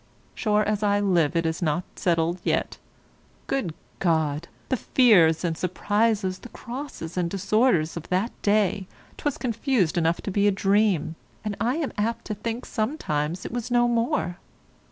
[0.33, 2.79] Sure as I live it is not settled yet!
[3.45, 4.47] Good God!
[4.69, 8.87] the fears and surprises, the crosses and disorders of that day,
[9.17, 11.13] 'twas confused enough to be a dream,
[11.45, 14.37] and I am apt to think sometimes it was no more.